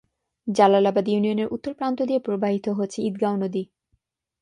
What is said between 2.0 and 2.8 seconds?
দিয়ে প্রবাহিত